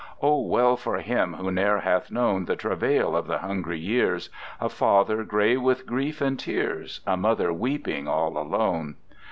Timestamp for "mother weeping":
7.15-8.07